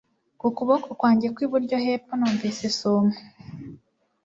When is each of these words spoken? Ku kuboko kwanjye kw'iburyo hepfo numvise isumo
Ku 0.39 0.47
kuboko 0.57 0.87
kwanjye 0.99 1.27
kw'iburyo 1.35 1.77
hepfo 1.85 2.11
numvise 2.15 2.61
isumo 2.71 3.13